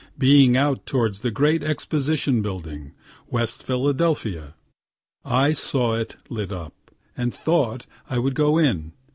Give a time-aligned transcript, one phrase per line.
[0.17, 2.93] Being out toward the great Exposition building,
[3.29, 4.55] West Philadelphia,
[5.23, 6.73] I saw it lit up,
[7.15, 8.93] and thought I would go in.